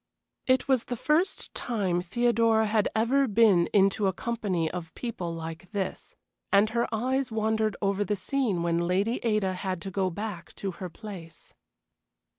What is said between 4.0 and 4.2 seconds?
a